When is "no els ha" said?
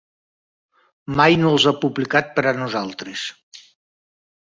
1.41-1.73